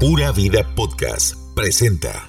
Pura 0.00 0.30
Vida 0.30 0.62
Podcast 0.76 1.34
presenta. 1.56 2.28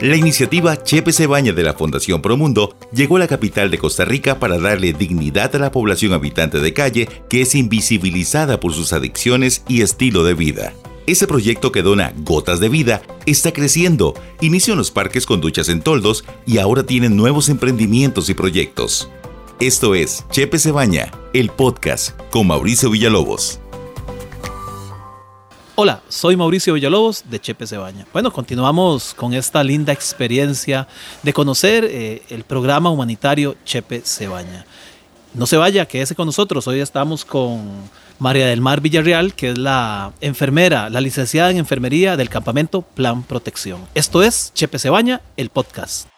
La 0.00 0.16
iniciativa 0.16 0.82
Chepe 0.82 1.12
se 1.12 1.26
baña 1.26 1.52
de 1.52 1.62
la 1.62 1.74
Fundación 1.74 2.22
Promundo 2.22 2.74
llegó 2.90 3.16
a 3.16 3.18
la 3.18 3.28
capital 3.28 3.70
de 3.70 3.76
Costa 3.76 4.06
Rica 4.06 4.38
para 4.38 4.58
darle 4.58 4.94
dignidad 4.94 5.54
a 5.54 5.58
la 5.58 5.70
población 5.70 6.14
habitante 6.14 6.60
de 6.60 6.72
calle 6.72 7.06
que 7.28 7.42
es 7.42 7.54
invisibilizada 7.54 8.60
por 8.60 8.72
sus 8.72 8.94
adicciones 8.94 9.62
y 9.68 9.82
estilo 9.82 10.24
de 10.24 10.32
vida. 10.32 10.72
Ese 11.06 11.28
proyecto 11.28 11.70
que 11.70 11.82
dona 11.82 12.12
gotas 12.16 12.58
de 12.58 12.68
vida 12.68 13.00
está 13.26 13.52
creciendo. 13.52 14.12
Inició 14.40 14.72
en 14.72 14.78
los 14.78 14.90
parques 14.90 15.24
con 15.24 15.40
duchas 15.40 15.68
en 15.68 15.80
toldos 15.80 16.24
y 16.46 16.58
ahora 16.58 16.82
tienen 16.82 17.16
nuevos 17.16 17.48
emprendimientos 17.48 18.28
y 18.28 18.34
proyectos. 18.34 19.08
Esto 19.60 19.94
es 19.94 20.24
Chepe 20.32 20.58
se 20.58 20.72
baña, 20.72 21.12
el 21.32 21.50
podcast 21.50 22.20
con 22.30 22.48
Mauricio 22.48 22.90
Villalobos. 22.90 23.60
Hola, 25.76 26.02
soy 26.08 26.36
Mauricio 26.36 26.74
Villalobos 26.74 27.22
de 27.30 27.38
Chepe 27.38 27.68
se 27.68 27.76
baña. 27.76 28.04
Bueno, 28.12 28.32
continuamos 28.32 29.14
con 29.14 29.32
esta 29.32 29.62
linda 29.62 29.92
experiencia 29.92 30.88
de 31.22 31.32
conocer 31.32 31.84
eh, 31.84 32.22
el 32.30 32.42
programa 32.42 32.90
humanitario 32.90 33.54
Chepe 33.64 34.02
se 34.04 34.26
baña. 34.26 34.66
No 35.36 35.44
se 35.44 35.58
vaya, 35.58 35.84
quédese 35.84 36.14
con 36.14 36.24
nosotros. 36.24 36.66
Hoy 36.66 36.80
estamos 36.80 37.26
con 37.26 37.60
María 38.18 38.46
del 38.46 38.62
Mar 38.62 38.80
Villarreal, 38.80 39.34
que 39.34 39.50
es 39.50 39.58
la 39.58 40.12
enfermera, 40.22 40.88
la 40.88 41.02
licenciada 41.02 41.50
en 41.50 41.58
enfermería 41.58 42.16
del 42.16 42.30
campamento 42.30 42.80
Plan 42.80 43.22
Protección. 43.22 43.82
Esto 43.94 44.22
es 44.22 44.52
Chepe 44.54 44.78
se 44.78 44.88
baña, 44.88 45.20
el 45.36 45.50
podcast. 45.50 46.08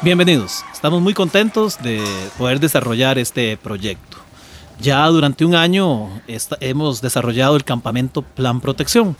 Bienvenidos. 0.00 0.64
Estamos 0.72 1.02
muy 1.02 1.12
contentos 1.12 1.82
de 1.82 2.00
poder 2.38 2.60
desarrollar 2.60 3.18
este 3.18 3.56
proyecto. 3.56 4.18
Ya 4.80 5.04
durante 5.08 5.44
un 5.44 5.56
año 5.56 6.08
hemos 6.60 7.00
desarrollado 7.00 7.56
el 7.56 7.64
campamento 7.64 8.22
Plan 8.22 8.60
Protección. 8.60 9.16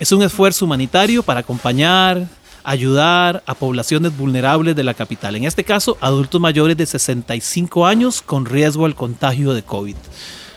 Es 0.00 0.12
un 0.12 0.22
esfuerzo 0.22 0.64
humanitario 0.64 1.22
para 1.22 1.40
acompañar, 1.40 2.26
ayudar 2.64 3.42
a 3.44 3.54
poblaciones 3.54 4.16
vulnerables 4.16 4.74
de 4.74 4.84
la 4.84 4.94
capital. 4.94 5.36
En 5.36 5.44
este 5.44 5.62
caso, 5.62 5.98
adultos 6.00 6.40
mayores 6.40 6.78
de 6.78 6.86
65 6.86 7.86
años 7.86 8.22
con 8.22 8.46
riesgo 8.46 8.86
al 8.86 8.94
contagio 8.94 9.52
de 9.52 9.62
COVID. 9.62 9.96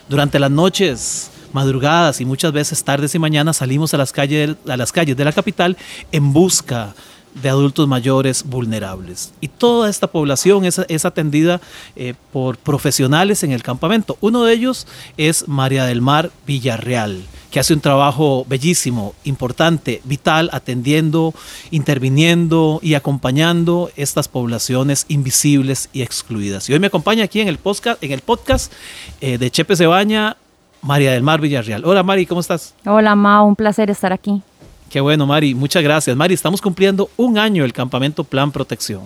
Durante 0.08 0.38
las 0.38 0.50
noches, 0.50 1.30
madrugadas 1.52 2.22
y 2.22 2.24
muchas 2.24 2.52
veces 2.52 2.82
tardes 2.82 3.14
y 3.14 3.18
mañanas 3.18 3.58
salimos 3.58 3.92
a 3.92 3.98
las 3.98 4.12
calles, 4.12 4.56
a 4.66 4.78
las 4.78 4.92
calles 4.92 5.14
de 5.14 5.24
la 5.26 5.32
capital 5.32 5.76
en 6.10 6.32
busca 6.32 6.86
de 6.86 7.17
adultos 7.44 7.86
mayores 7.86 8.44
vulnerables. 8.44 9.32
Y 9.40 9.48
toda 9.48 9.88
esta 9.88 10.06
población 10.06 10.64
es, 10.64 10.80
es 10.88 11.04
atendida 11.04 11.60
eh, 11.96 12.14
por 12.32 12.56
profesionales 12.56 13.42
en 13.42 13.52
el 13.52 13.62
campamento. 13.62 14.16
Uno 14.20 14.44
de 14.44 14.54
ellos 14.54 14.86
es 15.16 15.46
María 15.46 15.84
del 15.84 16.00
Mar 16.00 16.30
Villarreal, 16.46 17.22
que 17.50 17.60
hace 17.60 17.74
un 17.74 17.80
trabajo 17.80 18.44
bellísimo, 18.48 19.14
importante, 19.24 20.00
vital, 20.04 20.50
atendiendo, 20.52 21.34
interviniendo 21.70 22.80
y 22.82 22.94
acompañando 22.94 23.90
estas 23.96 24.28
poblaciones 24.28 25.04
invisibles 25.08 25.88
y 25.92 26.02
excluidas. 26.02 26.68
Y 26.68 26.72
hoy 26.72 26.80
me 26.80 26.88
acompaña 26.88 27.24
aquí 27.24 27.40
en 27.40 27.48
el 27.48 27.58
podcast, 27.58 28.02
en 28.02 28.12
el 28.12 28.20
podcast 28.20 28.72
eh, 29.20 29.38
de 29.38 29.50
Chepe 29.50 29.76
Cebaña, 29.76 30.36
María 30.82 31.12
del 31.12 31.22
Mar 31.22 31.40
Villarreal. 31.40 31.84
Hola 31.84 32.02
Mari, 32.02 32.26
¿cómo 32.26 32.40
estás? 32.40 32.74
Hola, 32.86 33.14
Mao, 33.14 33.46
un 33.46 33.56
placer 33.56 33.90
estar 33.90 34.12
aquí. 34.12 34.42
Qué 34.90 35.00
bueno, 35.00 35.26
Mari. 35.26 35.54
Muchas 35.54 35.82
gracias. 35.82 36.16
Mari, 36.16 36.34
estamos 36.34 36.62
cumpliendo 36.62 37.10
un 37.16 37.38
año 37.38 37.62
del 37.62 37.72
campamento 37.72 38.24
Plan 38.24 38.50
Protección. 38.50 39.02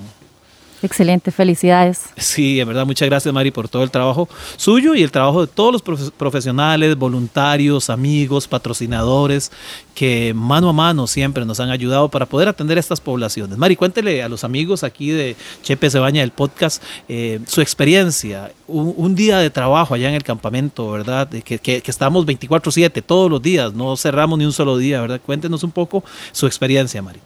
Excelente, 0.83 1.31
felicidades. 1.31 2.01
Sí, 2.17 2.59
en 2.61 2.67
verdad, 2.69 2.85
muchas 2.85 3.09
gracias, 3.09 3.33
Mari, 3.33 3.51
por 3.53 3.69
todo 3.69 3.85
el 3.85 3.91
trabajo 3.91 4.29
suyo 4.57 4.95
y 4.95 5.03
el 5.03 5.13
trabajo 5.13 5.47
de 5.47 5.53
todos 5.53 5.73
los 5.73 5.85
profe- 5.85 6.11
profesionales, 6.11 6.97
voluntarios, 6.97 7.89
amigos, 7.89 8.49
patrocinadores, 8.49 9.53
que 9.95 10.33
mano 10.35 10.71
a 10.71 10.73
mano 10.73 11.07
siempre 11.07 11.45
nos 11.45 11.61
han 11.61 11.71
ayudado 11.71 12.09
para 12.09 12.27
poder 12.27 12.49
atender 12.49 12.79
a 12.79 12.81
estas 12.81 13.01
poblaciones. 13.01 13.57
Mari, 13.59 13.77
cuéntele 13.77 14.23
a 14.23 14.29
los 14.29 14.43
amigos 14.45 14.83
aquí 14.83 15.11
de 15.11 15.37
Chepe 15.63 15.89
se 15.91 15.99
baña 15.99 16.21
del 16.23 16.33
podcast 16.33 16.83
eh, 17.09 17.39
su 17.47 17.61
experiencia, 17.61 18.51
un, 18.67 18.93
un 18.97 19.15
día 19.15 19.39
de 19.39 19.51
trabajo 19.51 19.95
allá 19.95 20.09
en 20.09 20.15
el 20.15 20.25
campamento, 20.25 20.91
¿verdad? 20.91 21.29
Que, 21.29 21.59
que- 21.59 21.81
que 21.81 21.91
estamos 21.91 22.27
24/7 22.27 23.03
todos 23.05 23.31
los 23.31 23.41
días, 23.41 23.73
no 23.75 23.97
cerramos 23.97 24.39
ni 24.39 24.45
un 24.47 24.53
solo 24.53 24.77
día, 24.77 25.01
¿verdad? 25.01 25.21
Cuéntenos 25.25 25.63
un 25.63 25.71
poco 25.71 26.03
su 26.33 26.47
experiencia, 26.47 27.01
Mari. 27.03 27.21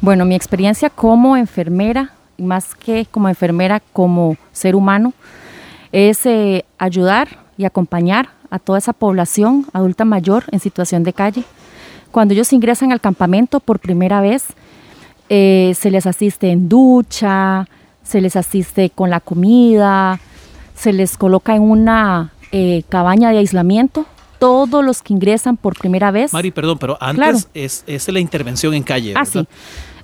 Bueno, 0.00 0.24
mi 0.24 0.34
experiencia 0.34 0.90
como 0.90 1.36
enfermera, 1.36 2.12
más 2.38 2.74
que 2.74 3.06
como 3.10 3.28
enfermera, 3.28 3.80
como 3.92 4.36
ser 4.52 4.74
humano, 4.74 5.12
es 5.92 6.24
eh, 6.26 6.64
ayudar 6.78 7.28
y 7.56 7.64
acompañar 7.64 8.30
a 8.50 8.58
toda 8.58 8.78
esa 8.78 8.92
población 8.92 9.66
adulta 9.72 10.04
mayor 10.04 10.44
en 10.50 10.60
situación 10.60 11.04
de 11.04 11.12
calle. 11.12 11.44
Cuando 12.10 12.34
ellos 12.34 12.52
ingresan 12.52 12.92
al 12.92 13.00
campamento 13.00 13.60
por 13.60 13.78
primera 13.78 14.20
vez, 14.20 14.44
eh, 15.28 15.72
se 15.78 15.90
les 15.90 16.06
asiste 16.06 16.50
en 16.50 16.68
ducha, 16.68 17.66
se 18.02 18.20
les 18.20 18.36
asiste 18.36 18.90
con 18.90 19.08
la 19.08 19.20
comida, 19.20 20.20
se 20.76 20.92
les 20.92 21.16
coloca 21.16 21.54
en 21.54 21.62
una 21.62 22.32
eh, 22.50 22.82
cabaña 22.88 23.30
de 23.30 23.38
aislamiento. 23.38 24.04
Todos 24.38 24.84
los 24.84 25.02
que 25.02 25.14
ingresan 25.14 25.56
por 25.56 25.78
primera 25.78 26.10
vez. 26.10 26.32
Mari, 26.32 26.50
perdón, 26.50 26.76
pero 26.78 26.98
antes 27.00 27.16
Claro. 27.16 27.38
es, 27.54 27.84
es 27.86 28.08
la 28.08 28.18
intervención 28.18 28.74
en 28.74 28.82
calle. 28.82 29.12
Ah, 29.16 29.20
¿verdad? 29.24 29.46
sí. 29.48 29.48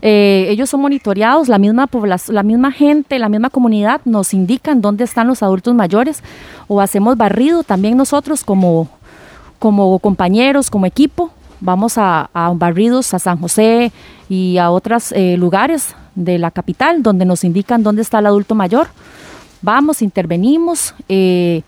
Eh, 0.00 0.46
ellos 0.48 0.70
son 0.70 0.80
monitoreados, 0.82 1.48
la 1.48 1.58
misma 1.58 1.88
la 2.28 2.42
misma 2.42 2.70
gente, 2.70 3.18
la 3.18 3.28
misma 3.28 3.50
comunidad 3.50 4.00
nos 4.04 4.32
indican 4.32 4.80
dónde 4.80 5.04
están 5.04 5.26
los 5.26 5.42
adultos 5.42 5.74
mayores 5.74 6.22
o 6.68 6.80
hacemos 6.80 7.16
barrido 7.16 7.64
también 7.64 7.96
nosotros 7.96 8.44
como, 8.44 8.88
como 9.58 9.98
compañeros, 9.98 10.70
como 10.70 10.86
equipo. 10.86 11.30
Vamos 11.60 11.98
a, 11.98 12.30
a 12.32 12.52
barridos 12.54 13.12
a 13.14 13.18
San 13.18 13.40
José 13.40 13.92
y 14.28 14.58
a 14.58 14.70
otros 14.70 15.10
eh, 15.12 15.36
lugares 15.36 15.96
de 16.14 16.38
la 16.38 16.50
capital 16.50 17.02
donde 17.02 17.24
nos 17.24 17.42
indican 17.42 17.82
dónde 17.82 18.02
está 18.02 18.20
el 18.20 18.26
adulto 18.26 18.54
mayor. 18.54 18.88
Vamos, 19.62 20.02
intervenimos, 20.02 20.94
eh, 21.08 21.62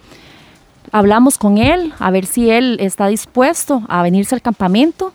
hablamos 0.92 1.38
con 1.38 1.58
él 1.58 1.92
a 1.98 2.10
ver 2.12 2.26
si 2.26 2.50
él 2.50 2.76
está 2.80 3.08
dispuesto 3.08 3.82
a 3.88 4.02
venirse 4.02 4.34
al 4.36 4.42
campamento 4.42 5.12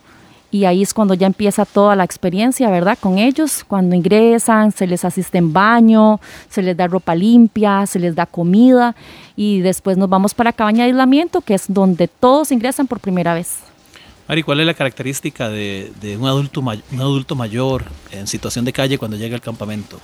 y 0.50 0.64
ahí 0.64 0.82
es 0.82 0.94
cuando 0.94 1.14
ya 1.14 1.26
empieza 1.26 1.64
toda 1.64 1.96
la 1.96 2.04
experiencia, 2.04 2.70
¿verdad? 2.70 2.96
Con 3.00 3.18
ellos, 3.18 3.64
cuando 3.66 3.94
ingresan, 3.96 4.72
se 4.72 4.86
les 4.86 5.04
asiste 5.04 5.38
en 5.38 5.52
baño, 5.52 6.20
se 6.48 6.62
les 6.62 6.76
da 6.76 6.86
ropa 6.86 7.14
limpia, 7.14 7.86
se 7.86 7.98
les 7.98 8.14
da 8.14 8.26
comida 8.26 8.94
y 9.36 9.60
después 9.60 9.96
nos 9.96 10.08
vamos 10.08 10.34
para 10.34 10.52
cabaña 10.52 10.84
de 10.84 10.90
aislamiento, 10.90 11.40
que 11.40 11.54
es 11.54 11.64
donde 11.68 12.08
todos 12.08 12.52
ingresan 12.52 12.86
por 12.86 13.00
primera 13.00 13.34
vez. 13.34 13.58
Mari, 14.28 14.42
¿cuál 14.42 14.60
es 14.60 14.66
la 14.66 14.74
característica 14.74 15.48
de, 15.48 15.92
de 16.00 16.16
un, 16.16 16.26
adulto 16.26 16.60
may- 16.60 16.82
un 16.92 17.00
adulto 17.00 17.36
mayor 17.36 17.84
en 18.10 18.26
situación 18.26 18.64
de 18.64 18.72
calle 18.72 18.98
cuando 18.98 19.16
llega 19.16 19.36
al 19.36 19.40
campamento? 19.40 20.00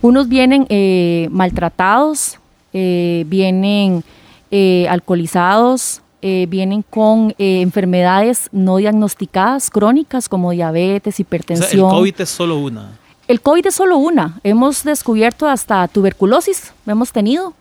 Unos 0.00 0.28
vienen 0.28 0.66
eh, 0.68 1.28
maltratados, 1.30 2.38
eh, 2.72 3.24
vienen 3.28 4.02
eh, 4.50 4.86
alcoholizados, 4.90 6.01
eh, 6.22 6.46
vienen 6.48 6.82
con 6.88 7.34
eh, 7.38 7.60
enfermedades 7.60 8.48
no 8.52 8.76
diagnosticadas, 8.76 9.68
crónicas, 9.70 10.28
como 10.28 10.52
diabetes, 10.52 11.14
O 11.14 11.16
sea, 11.16 11.22
hipertensión. 11.24 11.86
el 11.90 11.96
COVID 11.96 12.20
es 12.20 12.30
solo 12.30 12.56
una. 12.58 12.98
El 13.28 13.40
COVID 13.40 13.66
es 13.66 13.74
solo 13.74 13.96
una. 13.98 14.40
Hemos 14.44 14.84
descubierto 14.84 15.46
hasta 15.48 15.86
tuberculosis, 15.88 16.72
hemos 16.86 17.12
tenido 17.12 17.54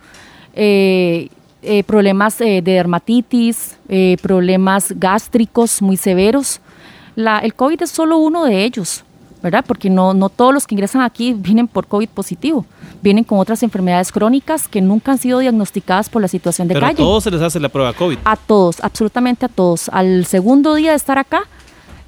eh, 0.53 1.29
problemas 1.85 2.37
de 2.39 2.61
dermatitis, 2.61 3.77
problemas 4.21 4.93
gástricos 4.97 5.81
muy 5.81 5.97
severos. 5.97 6.59
La- 7.15 7.39
el 7.39 7.53
COVID 7.53 7.83
es 7.83 7.91
solo 7.91 8.17
uno 8.17 8.45
de 8.45 8.63
ellos, 8.63 9.03
¿verdad? 9.41 9.63
Porque 9.67 9.89
no, 9.89 10.13
no 10.13 10.29
todos 10.29 10.53
los 10.53 10.67
que 10.67 10.75
ingresan 10.75 11.01
aquí 11.01 11.33
vienen 11.33 11.67
por 11.67 11.87
COVID 11.87 12.09
positivo, 12.09 12.65
vienen 13.01 13.23
con 13.23 13.39
otras 13.39 13.63
enfermedades 13.63 14.11
crónicas 14.11 14.67
que 14.67 14.81
nunca 14.81 15.11
han 15.11 15.17
sido 15.17 15.39
diagnosticadas 15.39 16.09
por 16.09 16.21
la 16.21 16.27
situación 16.27 16.67
de 16.67 16.75
Pero 16.75 16.85
a 16.85 16.89
calle. 16.89 16.97
todos 16.97 17.23
se 17.23 17.31
les 17.31 17.41
hace 17.41 17.59
la 17.59 17.69
prueba 17.69 17.93
COVID. 17.93 18.19
A 18.23 18.35
todos, 18.35 18.77
absolutamente 18.81 19.45
a 19.45 19.49
todos. 19.49 19.89
Al 19.89 20.25
segundo 20.25 20.75
día 20.75 20.91
de 20.91 20.97
estar 20.97 21.17
acá, 21.17 21.43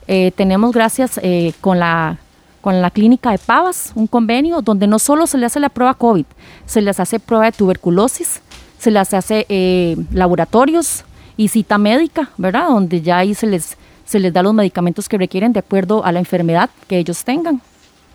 eh, 0.07 0.31
tenemos 0.35 0.71
gracias 0.71 1.19
eh, 1.23 1.53
con, 1.61 1.79
la, 1.79 2.17
con 2.61 2.81
la 2.81 2.91
clínica 2.91 3.31
de 3.31 3.37
Pavas 3.37 3.93
un 3.95 4.07
convenio 4.07 4.61
donde 4.61 4.85
no 4.85 4.99
solo 4.99 5.27
se 5.27 5.37
le 5.37 5.45
hace 5.45 5.59
la 5.59 5.69
prueba 5.69 5.93
COVID, 5.93 6.25
se 6.65 6.81
les 6.81 6.99
hace 6.99 7.19
prueba 7.19 7.45
de 7.45 7.53
tuberculosis, 7.53 8.41
se 8.77 8.91
les 8.91 9.13
hace 9.13 9.45
eh, 9.49 9.95
laboratorios 10.11 11.05
y 11.37 11.47
cita 11.47 11.77
médica, 11.77 12.29
¿verdad? 12.37 12.67
Donde 12.67 13.01
ya 13.01 13.17
ahí 13.19 13.33
se 13.33 13.47
les, 13.47 13.77
se 14.13 14.19
les 14.19 14.31
da 14.31 14.43
los 14.43 14.53
medicamentos 14.53 15.09
que 15.09 15.17
requieren 15.17 15.53
de 15.53 15.59
acuerdo 15.59 16.05
a 16.05 16.11
la 16.11 16.19
enfermedad 16.19 16.69
que 16.87 16.99
ellos 16.99 17.23
tengan. 17.23 17.59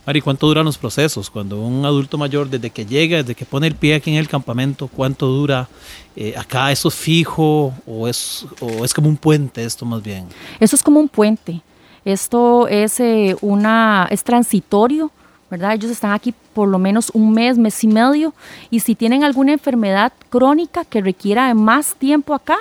Mari, 0.07 0.21
¿cuánto 0.21 0.47
duran 0.47 0.65
los 0.65 0.79
procesos? 0.79 1.29
Cuando 1.29 1.61
un 1.61 1.85
adulto 1.85 2.17
mayor, 2.17 2.49
desde 2.49 2.71
que 2.71 2.87
llega, 2.87 3.17
desde 3.17 3.35
que 3.35 3.45
pone 3.45 3.67
el 3.67 3.75
pie 3.75 3.97
aquí 3.97 4.13
en 4.13 4.17
el 4.17 4.29
campamento, 4.29 4.87
¿cuánto 4.87 5.27
dura 5.27 5.69
eh, 6.15 6.35
acá? 6.37 6.71
¿Eso 6.71 6.87
es 6.87 6.95
fijo 6.95 7.75
o 7.85 8.07
es, 8.07 8.47
o 8.61 8.85
es 8.85 8.95
como 8.95 9.09
un 9.09 9.17
puente 9.17 9.65
esto 9.65 9.85
más 9.85 10.01
bien? 10.01 10.29
Eso 10.61 10.77
es 10.77 10.85
como 10.85 11.01
un 11.01 11.09
puente. 11.09 11.63
Esto 12.05 12.69
es 12.69 13.01
eh, 13.01 13.35
una 13.41 14.07
es 14.09 14.23
transitorio, 14.23 15.11
¿verdad? 15.51 15.75
Ellos 15.75 15.91
están 15.91 16.13
aquí 16.13 16.33
por 16.55 16.69
lo 16.69 16.79
menos 16.79 17.11
un 17.13 17.33
mes, 17.33 17.59
mes 17.59 17.83
y 17.83 17.89
medio, 17.89 18.35
y 18.71 18.79
si 18.81 18.95
tienen 18.95 19.25
alguna 19.25 19.53
enfermedad 19.53 20.13
crónica 20.31 20.85
que 20.85 21.01
requiera 21.01 21.53
más 21.55 21.97
tiempo 21.97 22.35
acá, 22.35 22.59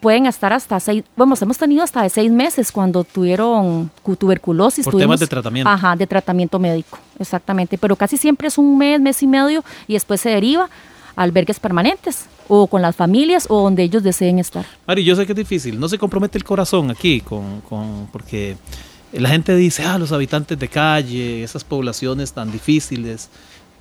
pueden 0.00 0.26
estar 0.26 0.52
hasta 0.52 0.78
seis, 0.80 1.04
bueno, 1.16 1.34
hemos 1.40 1.58
tenido 1.58 1.82
hasta 1.82 2.02
de 2.02 2.08
seis 2.10 2.30
meses 2.30 2.70
cuando 2.72 3.04
tuvieron 3.04 3.90
cu- 4.02 4.16
tuberculosis. 4.16 4.84
Por 4.84 4.96
temas 4.96 5.20
de 5.20 5.26
tratamiento. 5.26 5.68
Ajá, 5.70 5.96
de 5.96 6.06
tratamiento 6.06 6.58
médico, 6.58 6.98
exactamente. 7.18 7.78
Pero 7.78 7.96
casi 7.96 8.16
siempre 8.16 8.48
es 8.48 8.58
un 8.58 8.78
mes, 8.78 9.00
mes 9.00 9.22
y 9.22 9.26
medio 9.26 9.64
y 9.86 9.94
después 9.94 10.20
se 10.20 10.30
deriva 10.30 10.68
a 11.16 11.22
albergues 11.22 11.58
permanentes 11.58 12.26
o 12.46 12.66
con 12.68 12.80
las 12.80 12.94
familias 12.96 13.46
o 13.48 13.62
donde 13.62 13.82
ellos 13.82 14.02
deseen 14.02 14.38
estar. 14.38 14.64
Mari, 14.86 15.04
yo 15.04 15.16
sé 15.16 15.26
que 15.26 15.32
es 15.32 15.36
difícil, 15.38 15.78
no 15.80 15.88
se 15.88 15.98
compromete 15.98 16.38
el 16.38 16.44
corazón 16.44 16.90
aquí, 16.90 17.20
con, 17.20 17.60
con- 17.62 18.08
porque 18.12 18.56
la 19.12 19.28
gente 19.30 19.54
dice, 19.56 19.84
ah, 19.84 19.98
los 19.98 20.12
habitantes 20.12 20.58
de 20.58 20.68
calle, 20.68 21.42
esas 21.42 21.64
poblaciones 21.64 22.32
tan 22.32 22.52
difíciles, 22.52 23.30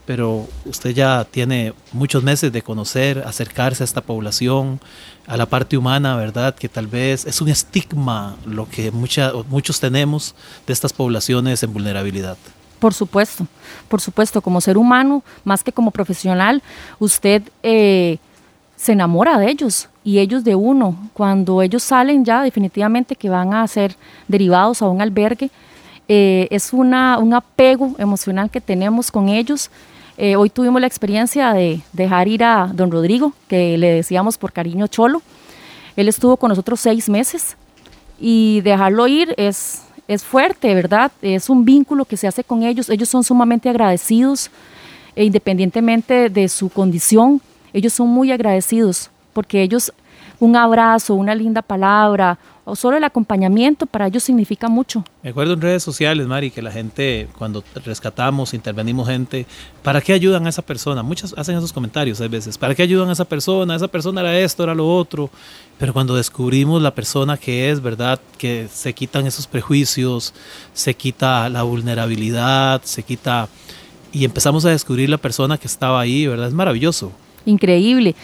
pero 0.08 0.48
usted 0.66 0.92
ya 0.92 1.26
tiene 1.30 1.74
muchos 1.92 2.24
meses 2.24 2.52
de 2.52 2.62
conocer, 2.64 3.22
acercarse 3.28 3.84
a 3.84 3.86
esta 3.86 4.02
población, 4.02 4.80
a 5.28 5.36
la 5.38 5.46
parte 5.46 5.78
humana, 5.78 6.16
¿verdad? 6.16 6.56
Que 6.56 6.70
tal 6.70 6.88
vez 6.88 7.26
es 7.26 7.42
un 7.42 7.50
estigma 7.50 8.38
lo 8.46 8.68
que 8.70 8.90
mucha- 8.92 9.34
muchos 9.50 9.80
tenemos 9.82 10.34
de 10.66 10.72
estas 10.74 10.94
poblaciones 10.94 11.62
en 11.62 11.74
vulnerabilidad. 11.74 12.38
Por 12.80 12.94
supuesto, 12.94 13.46
por 13.90 14.00
supuesto, 14.02 14.42
como 14.42 14.62
ser 14.62 14.78
humano, 14.78 15.24
más 15.44 15.62
que 15.64 15.74
como 15.74 15.92
profesional, 15.92 16.64
usted 17.00 17.42
eh, 17.62 18.18
se 18.78 18.94
enamora 18.94 19.38
de 19.40 19.50
ellos 19.52 19.90
y 20.06 20.20
ellos 20.20 20.44
de 20.46 20.56
uno. 20.56 20.96
Cuando 21.14 21.62
ellos 21.62 21.84
salen 21.84 22.24
ya 22.24 22.42
definitivamente 22.44 23.16
que 23.16 23.30
van 23.30 23.54
a 23.54 23.68
ser 23.68 23.96
derivados 24.30 24.82
a 24.82 24.88
un 24.88 25.02
albergue, 25.02 25.50
eh, 26.08 26.48
es 26.52 26.72
una, 26.72 27.18
un 27.18 27.34
apego 27.34 27.94
emocional 27.98 28.50
que 28.50 28.62
tenemos 28.62 29.12
con 29.12 29.28
ellos. 29.28 29.70
Eh, 30.18 30.36
hoy 30.36 30.50
tuvimos 30.50 30.82
la 30.82 30.88
experiencia 30.88 31.54
de 31.54 31.82
dejar 31.94 32.28
ir 32.28 32.44
a 32.44 32.72
don 32.74 32.92
Rodrigo, 32.92 33.34
que 33.48 33.78
le 33.78 33.94
decíamos 33.94 34.38
por 34.38 34.52
cariño 34.52 34.88
Cholo. 34.88 35.22
Él 35.96 36.08
estuvo 36.08 36.38
con 36.38 36.50
nosotros 36.50 36.80
seis 36.80 37.08
meses 37.08 37.56
y 38.20 38.62
dejarlo 38.62 39.08
ir 39.08 39.36
es, 39.38 39.84
es 40.08 40.24
fuerte, 40.24 40.74
¿verdad? 40.74 41.12
Es 41.22 41.50
un 41.50 41.66
vínculo 41.66 42.04
que 42.06 42.18
se 42.18 42.28
hace 42.28 42.44
con 42.44 42.64
ellos. 42.64 42.90
Ellos 42.90 43.10
son 43.10 43.24
sumamente 43.24 43.70
agradecidos, 43.70 44.50
e 45.16 45.26
independientemente 45.26 46.30
de 46.30 46.48
su 46.48 46.70
condición, 46.70 47.42
ellos 47.74 47.94
son 47.94 48.08
muy 48.08 48.32
agradecidos 48.32 49.10
porque 49.34 49.62
ellos, 49.62 49.94
un 50.40 50.56
abrazo, 50.56 51.14
una 51.14 51.36
linda 51.36 51.62
palabra 51.62 52.40
o 52.70 52.76
solo 52.76 52.98
el 52.98 53.04
acompañamiento 53.06 53.86
para 53.86 54.08
ellos 54.08 54.24
significa 54.24 54.68
mucho. 54.68 55.06
Me 55.24 55.30
acuerdo 55.30 55.54
en 55.54 55.62
redes 55.62 55.82
sociales, 55.82 56.28
Mari, 56.28 56.52
que 56.52 56.62
la 56.62 56.70
gente, 56.70 57.30
cuando 57.38 57.64
rescatamos, 57.86 58.54
intervenimos 58.54 59.08
gente, 59.08 59.46
¿para 59.84 60.02
qué 60.02 60.12
ayudan 60.12 60.46
a 60.46 60.50
esa 60.50 60.62
persona? 60.62 61.02
Muchas 61.02 61.34
hacen 61.38 61.56
esos 61.58 61.72
comentarios 61.72 62.20
a 62.20 62.28
veces, 62.28 62.58
¿para 62.58 62.76
qué 62.76 62.84
ayudan 62.84 63.08
a 63.08 63.14
esa 63.14 63.24
persona? 63.24 63.74
Esa 63.74 63.88
persona 63.88 64.20
era 64.20 64.38
esto, 64.38 64.64
era 64.64 64.76
lo 64.76 64.86
otro. 64.94 65.30
Pero 65.78 65.94
cuando 65.94 66.14
descubrimos 66.18 66.82
la 66.82 66.94
persona 66.94 67.38
que 67.38 67.72
es, 67.72 67.82
¿verdad? 67.82 68.20
Que 68.38 68.68
se 68.70 68.92
quitan 68.94 69.26
esos 69.26 69.48
prejuicios, 69.48 70.34
se 70.74 70.94
quita 70.94 71.48
la 71.48 71.64
vulnerabilidad, 71.64 72.82
se 72.84 73.02
quita... 73.02 73.48
Y 74.12 74.26
empezamos 74.26 74.66
a 74.66 74.72
descubrir 74.72 75.10
la 75.10 75.18
persona 75.18 75.58
que 75.58 75.68
estaba 75.68 76.02
ahí, 76.02 76.28
¿verdad? 76.28 76.50
Es 76.50 76.54
maravilloso. 76.54 77.14
Increíble. 77.48 78.16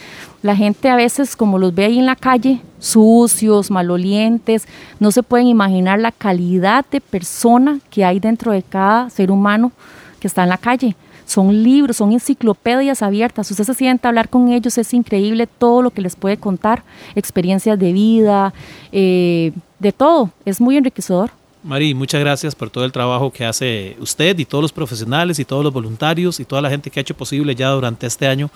La 0.41 0.55
gente 0.55 0.89
a 0.89 0.95
veces, 0.95 1.35
como 1.35 1.57
los 1.57 1.73
ve 1.73 1.85
ahí 1.85 1.99
en 1.99 2.05
la 2.05 2.17
calle, 2.17 2.59
sucios, 2.79 3.71
malolientes, 3.71 4.67
no 4.99 5.11
se 5.11 5.23
pueden 5.23 5.47
imaginar 5.47 5.99
la 5.99 6.11
calidad 6.11 6.85
de 6.91 6.99
persona 6.99 7.79
que 7.89 8.03
hay 8.03 8.19
dentro 8.19 8.51
de 8.51 8.61
cada 8.61 9.09
ser 9.09 9.31
humano 9.31 9.71
que 10.19 10.27
está 10.27 10.43
en 10.43 10.49
la 10.49 10.57
calle. 10.57 10.95
Son 11.25 11.63
libros, 11.63 11.97
son 11.97 12.11
enciclopedias 12.11 13.01
abiertas. 13.01 13.49
Usted 13.49 13.63
se 13.63 13.73
sienta 13.73 14.07
a 14.07 14.09
hablar 14.09 14.27
con 14.27 14.49
ellos, 14.49 14.77
es 14.77 14.93
increíble 14.93 15.47
todo 15.47 15.81
lo 15.81 15.91
que 15.91 16.01
les 16.01 16.17
puede 16.17 16.37
contar, 16.37 16.83
experiencias 17.15 17.79
de 17.79 17.93
vida, 17.93 18.53
eh, 18.91 19.53
de 19.79 19.91
todo. 19.93 20.29
Es 20.43 20.59
muy 20.59 20.75
enriquecedor. 20.75 21.31
Mari, 21.63 21.93
muchas 21.93 22.19
gracias 22.19 22.53
por 22.55 22.69
todo 22.69 22.83
el 22.83 22.91
trabajo 22.91 23.31
que 23.31 23.45
hace 23.45 23.95
usted 24.01 24.37
y 24.37 24.43
todos 24.43 24.61
los 24.61 24.73
profesionales 24.73 25.39
y 25.39 25.45
todos 25.45 25.63
los 25.63 25.71
voluntarios 25.71 26.41
y 26.41 26.45
toda 26.45 26.61
la 26.61 26.69
gente 26.69 26.89
que 26.89 26.99
ha 26.99 27.01
hecho 27.01 27.15
posible 27.15 27.55
ya 27.55 27.69
durante 27.69 28.05
este 28.05 28.27
año 28.27 28.51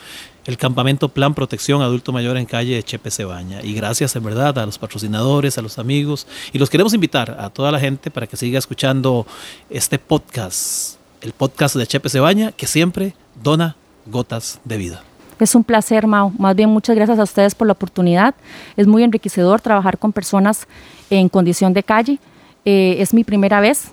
el 0.48 0.58
campamento 0.58 1.10
Plan 1.10 1.34
Protección 1.34 1.82
Adulto 1.82 2.12
Mayor 2.12 2.38
en 2.38 2.46
calle 2.46 2.76
de 2.76 2.84
Chepe 2.84 3.12
Cebaña. 3.12 3.62
Y 3.62 3.74
gracias 3.74 4.16
en 4.16 4.24
verdad 4.24 4.58
a 4.58 4.66
los 4.66 4.80
patrocinadores, 4.80 5.58
a 5.58 5.62
los 5.62 5.78
amigos 5.78 6.26
y 6.54 6.58
los 6.58 6.70
queremos 6.70 6.94
invitar 6.94 7.38
a 7.40 7.50
toda 7.50 7.72
la 7.72 7.80
gente 7.80 8.10
para 8.10 8.26
que 8.26 8.38
siga 8.38 8.58
escuchando 8.58 9.28
este 9.70 10.00
podcast, 10.00 10.98
el 11.22 11.34
podcast 11.34 11.76
de 11.76 11.86
Chepe 11.86 12.10
Cebaña 12.10 12.54
que 12.54 12.66
siempre 12.66 13.14
dona 13.44 13.76
gotas 14.06 14.60
de 14.64 14.78
vida. 14.78 15.04
Es 15.38 15.54
un 15.54 15.64
placer, 15.64 16.08
Mao. 16.08 16.32
Más 16.40 16.56
bien, 16.56 16.70
muchas 16.70 16.96
gracias 16.96 17.20
a 17.20 17.24
ustedes 17.24 17.54
por 17.54 17.68
la 17.68 17.74
oportunidad. 17.74 18.34
Es 18.76 18.88
muy 18.88 19.04
enriquecedor 19.04 19.62
trabajar 19.62 20.00
con 20.00 20.14
personas 20.14 20.66
en 21.10 21.30
condición 21.30 21.74
de 21.74 21.84
calle. 21.84 22.20
Eh, 22.66 22.96
es 23.00 23.14
mi 23.14 23.24
primera 23.24 23.60
vez 23.60 23.92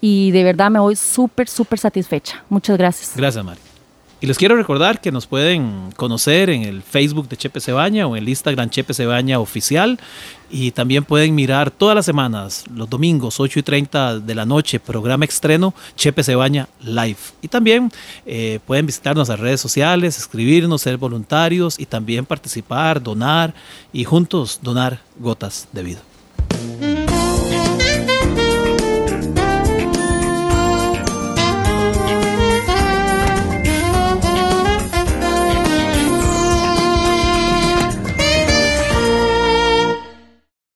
y 0.00 0.30
de 0.30 0.44
verdad 0.44 0.70
me 0.70 0.78
voy 0.78 0.96
súper, 0.96 1.48
súper 1.48 1.78
satisfecha. 1.78 2.42
Muchas 2.48 2.78
gracias. 2.78 3.12
Gracias, 3.16 3.44
Mari. 3.44 3.71
Y 4.22 4.26
les 4.28 4.38
quiero 4.38 4.54
recordar 4.54 5.00
que 5.00 5.10
nos 5.10 5.26
pueden 5.26 5.90
conocer 5.96 6.48
en 6.48 6.62
el 6.62 6.84
Facebook 6.84 7.28
de 7.28 7.36
Chepe 7.36 7.60
Cebaña 7.60 8.06
o 8.06 8.16
en 8.16 8.22
el 8.22 8.28
Instagram 8.28 8.70
Chepe 8.70 8.94
Cebaña 8.94 9.40
Oficial. 9.40 9.98
Y 10.48 10.70
también 10.70 11.04
pueden 11.04 11.34
mirar 11.34 11.72
todas 11.72 11.96
las 11.96 12.06
semanas, 12.06 12.62
los 12.72 12.88
domingos, 12.88 13.40
8 13.40 13.58
y 13.58 13.62
30 13.64 14.20
de 14.20 14.34
la 14.36 14.46
noche, 14.46 14.78
programa 14.78 15.24
estreno 15.24 15.74
Chepe 15.96 16.22
Cebaña 16.22 16.68
Live. 16.82 17.18
Y 17.40 17.48
también 17.48 17.90
eh, 18.24 18.60
pueden 18.64 18.86
visitar 18.86 19.16
nuestras 19.16 19.40
redes 19.40 19.60
sociales, 19.60 20.16
escribirnos, 20.16 20.82
ser 20.82 20.98
voluntarios 20.98 21.80
y 21.80 21.86
también 21.86 22.24
participar, 22.24 23.02
donar 23.02 23.52
y 23.92 24.04
juntos 24.04 24.60
donar 24.62 25.00
gotas 25.18 25.66
de 25.72 25.82
vida. 25.82 26.11